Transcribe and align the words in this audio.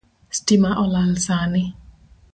Stima 0.37 0.71
olal 0.83 1.11
sani 1.25 1.63